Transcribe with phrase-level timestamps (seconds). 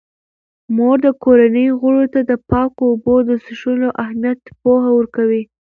[0.75, 5.43] مور د کورنۍ غړو ته د پاکو اوبو د څښلو اهمیت پوهه ورکوي.